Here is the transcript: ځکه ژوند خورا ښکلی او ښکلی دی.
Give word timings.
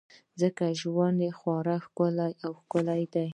ځکه 0.41 0.65
ژوند 0.81 1.19
خورا 1.37 1.77
ښکلی 1.85 2.31
او 2.45 2.51
ښکلی 2.61 3.03
دی. 3.13 3.27